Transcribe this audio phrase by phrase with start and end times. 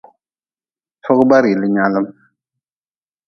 [1.03, 2.05] Fogba rili nyaalm.